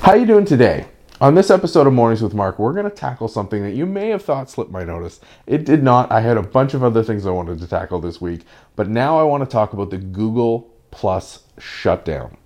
[0.00, 0.86] How you doing today?
[1.20, 4.10] On this episode of Mornings with Mark, we're going to tackle something that you may
[4.10, 5.20] have thought slipped my notice.
[5.46, 6.10] It did not.
[6.12, 8.42] I had a bunch of other things I wanted to tackle this week,
[8.76, 12.36] but now I want to talk about the Google Plus shutdown.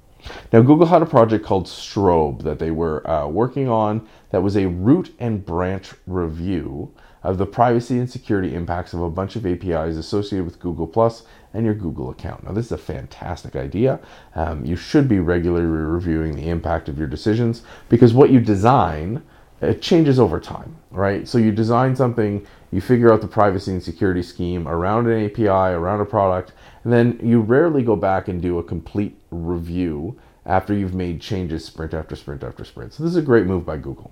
[0.51, 4.57] Now, Google had a project called Strobe that they were uh, working on that was
[4.57, 6.91] a root and branch review
[7.23, 11.23] of the privacy and security impacts of a bunch of APIs associated with Google Plus
[11.55, 12.45] and your Google account.
[12.45, 14.01] Now, this is a fantastic idea.
[14.35, 19.23] Um, you should be regularly reviewing the impact of your decisions because what you design
[19.63, 21.27] it changes over time, right?
[21.27, 25.47] So you design something, you figure out the privacy and security scheme around an API,
[25.47, 26.53] around a product,
[26.83, 31.65] and then you rarely go back and do a complete review after you've made changes
[31.65, 32.93] sprint after sprint after sprint.
[32.93, 34.11] So this is a great move by Google.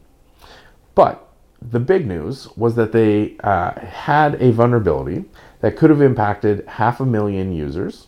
[0.95, 1.30] But
[1.63, 5.25] the big news was that they uh, had a vulnerability
[5.61, 8.07] that could have impacted half a million users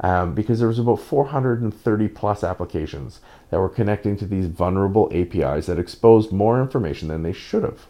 [0.00, 3.20] um, because there was about 430 plus applications
[3.50, 7.86] that were connecting to these vulnerable APIs that exposed more information than they should have.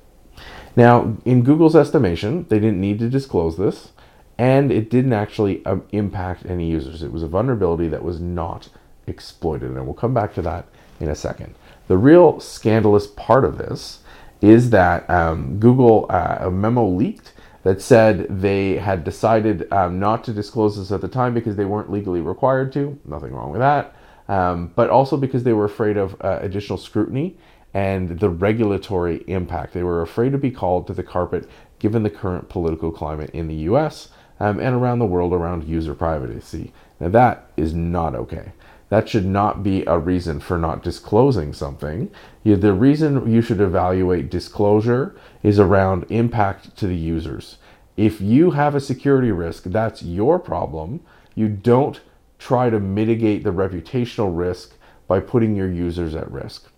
[0.74, 3.92] Now, in Google's estimation, they didn't need to disclose this,
[4.38, 7.02] and it didn't actually um, impact any users.
[7.02, 8.68] It was a vulnerability that was not
[9.06, 10.66] exploited, and we'll come back to that
[11.00, 11.54] in a second.
[11.88, 14.00] The real scandalous part of this
[14.40, 17.32] is that um, Google, uh, a memo leaked
[17.64, 21.64] that said they had decided um, not to disclose this at the time because they
[21.64, 22.98] weren't legally required to.
[23.04, 23.94] Nothing wrong with that.
[24.28, 27.36] Um, but also because they were afraid of uh, additional scrutiny
[27.74, 29.74] and the regulatory impact.
[29.74, 33.48] They were afraid to be called to the carpet given the current political climate in
[33.48, 34.08] the US
[34.40, 36.72] um, and around the world around user privacy.
[37.00, 38.52] Now, that is not okay.
[38.90, 42.10] That should not be a reason for not disclosing something.
[42.44, 47.58] The reason you should evaluate disclosure is around impact to the users.
[47.96, 51.00] If you have a security risk, that's your problem.
[51.34, 52.00] You don't
[52.38, 54.74] try to mitigate the reputational risk
[55.06, 56.70] by putting your users at risk.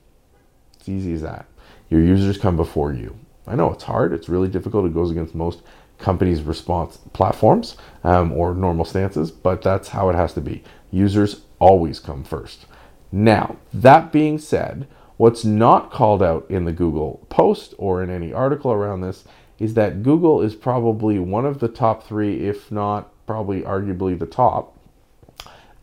[0.79, 1.47] It's easy as that.
[1.91, 3.17] Your users come before you.
[3.47, 5.63] I know it's hard, it's really difficult, it goes against most
[5.99, 10.63] companies' response platforms um, or normal stances, but that's how it has to be.
[10.91, 12.67] Users always come first.
[13.13, 18.33] Now, that being said, what's not called out in the Google post or in any
[18.33, 19.25] article around this
[19.59, 24.27] is that Google is probably one of the top three, if not probably arguably the
[24.27, 24.77] top,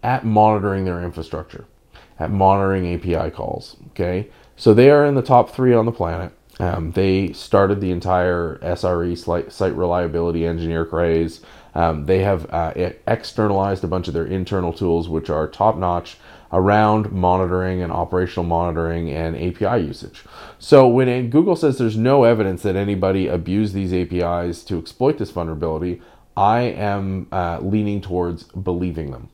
[0.03, 1.65] at monitoring their infrastructure,
[2.19, 3.77] at monitoring API calls.
[3.91, 6.33] Okay, so they are in the top three on the planet.
[6.59, 11.41] Um, they started the entire SRE site reliability engineer craze.
[11.75, 12.73] Um, they have uh,
[13.05, 16.17] externalized a bunch of their internal tools, which are top notch
[16.51, 20.23] around monitoring and operational monitoring and API usage.
[20.59, 25.31] So when Google says there's no evidence that anybody abused these APIs to exploit this
[25.31, 26.01] vulnerability,
[26.35, 29.29] I am uh, leaning towards believing them.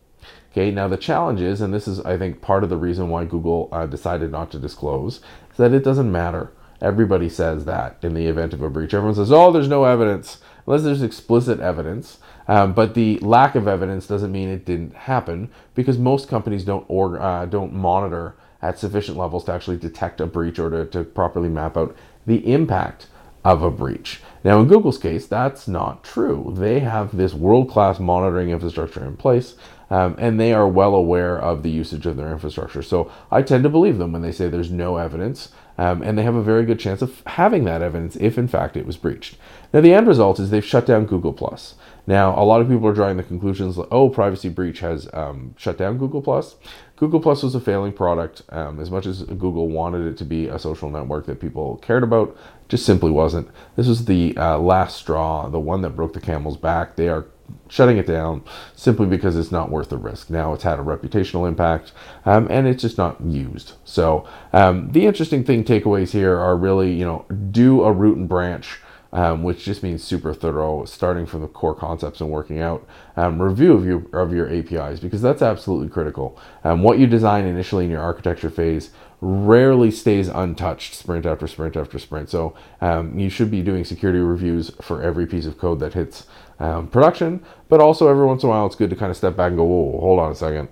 [0.51, 3.25] Okay, now the challenge is, and this is I think part of the reason why
[3.25, 5.15] Google uh, decided not to disclose,
[5.51, 6.51] is that it doesn't matter.
[6.83, 8.93] Everybody says that in the event of a breach.
[8.93, 12.19] Everyone says, oh, there's no evidence, unless there's explicit evidence.
[12.47, 16.85] Um, but the lack of evidence doesn't mean it didn't happen because most companies don't
[16.89, 21.03] or, uh, don't monitor at sufficient levels to actually detect a breach or to, to
[21.05, 21.95] properly map out
[22.25, 23.07] the impact
[23.45, 24.21] of a breach.
[24.43, 26.53] Now, in Google's case, that's not true.
[26.57, 29.55] They have this world class monitoring infrastructure in place,
[29.89, 32.81] um, and they are well aware of the usage of their infrastructure.
[32.81, 36.23] So I tend to believe them when they say there's no evidence, um, and they
[36.23, 39.37] have a very good chance of having that evidence if, in fact, it was breached.
[39.73, 41.75] Now, the end result is they've shut down Google Plus.
[42.05, 45.55] Now, a lot of people are drawing the conclusions like, oh, privacy breach has um,
[45.57, 46.55] shut down Google Plus.
[46.97, 48.43] Google Plus was a failing product.
[48.49, 52.03] Um, as much as Google wanted it to be a social network that people cared
[52.03, 52.37] about,
[52.69, 53.49] just simply wasn't.
[53.75, 56.95] This was the uh, last straw, the one that broke the camel's back.
[56.95, 57.25] They are
[57.69, 58.43] shutting it down
[58.75, 60.29] simply because it's not worth the risk.
[60.29, 61.91] Now it's had a reputational impact
[62.25, 63.73] um, and it's just not used.
[63.85, 68.27] So um, the interesting thing takeaways here are really, you know, do a root and
[68.29, 68.79] branch
[69.13, 72.85] um, which just means super thorough, starting from the core concepts and working out
[73.15, 76.37] um, review of your of your APIs because that's absolutely critical.
[76.63, 78.89] Um, what you design initially in your architecture phase
[79.21, 82.29] rarely stays untouched sprint after sprint after sprint.
[82.29, 86.25] So um, you should be doing security reviews for every piece of code that hits
[86.59, 89.37] um, production, but also every once in a while it's good to kind of step
[89.37, 90.67] back and go, whoa, hold on a second.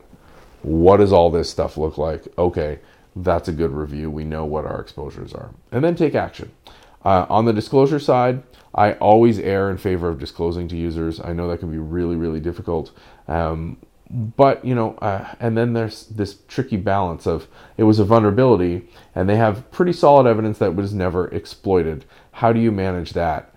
[0.64, 2.28] What does all this stuff look like?
[2.38, 2.80] Okay,
[3.16, 4.10] that's a good review.
[4.12, 5.52] We know what our exposures are.
[5.72, 6.52] And then take action.
[7.04, 8.44] Uh, on the disclosure side,
[8.74, 11.20] I always err in favor of disclosing to users.
[11.20, 12.92] I know that can be really, really difficult.
[13.28, 13.78] Um,
[14.10, 18.88] but, you know, uh, and then there's this tricky balance of it was a vulnerability
[19.16, 22.06] and they have pretty solid evidence that was never exploited.
[22.34, 23.54] How do you manage that?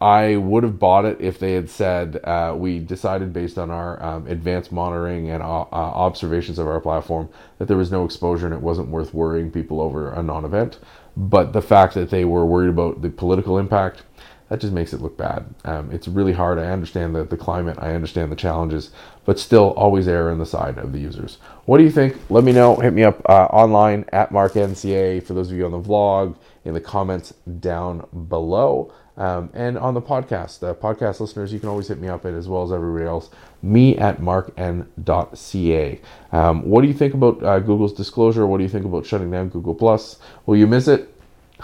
[0.00, 4.02] I would have bought it if they had said uh, we decided based on our
[4.02, 8.44] um, advanced monitoring and uh, uh, observations of our platform that there was no exposure
[8.44, 10.78] and it wasn't worth worrying people over a non-event.
[11.16, 14.02] But the fact that they were worried about the political impact,
[14.50, 15.46] that just makes it look bad.
[15.64, 16.58] Um, it's really hard.
[16.58, 18.90] I understand the, the climate, I understand the challenges,
[19.24, 21.38] but still always err on the side of the users.
[21.64, 22.16] What do you think?
[22.28, 22.76] Let me know.
[22.76, 26.74] Hit me up uh, online at MarkNCA for those of you on the vlog, in
[26.74, 28.92] the comments down below.
[29.16, 32.34] Um, and on the podcast, uh, podcast listeners, you can always hit me up at
[32.34, 33.30] as well as everybody else.
[33.62, 36.00] Me at markn.ca.
[36.32, 38.46] Um, what do you think about uh, Google's disclosure?
[38.46, 40.18] What do you think about shutting down Google Plus?
[40.44, 41.14] Will you miss it?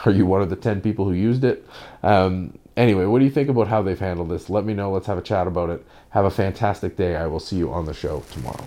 [0.07, 1.67] Are you one of the ten people who used it?
[2.03, 4.49] Um, anyway, what do you think about how they've handled this?
[4.49, 4.91] Let me know.
[4.91, 5.85] Let's have a chat about it.
[6.11, 7.17] Have a fantastic day.
[7.17, 8.65] I will see you on the show tomorrow.